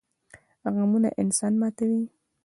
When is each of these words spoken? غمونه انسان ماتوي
غمونه 0.73 1.09
انسان 1.21 1.53
ماتوي 1.61 2.03